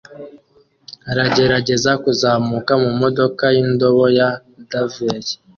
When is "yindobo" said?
3.55-4.05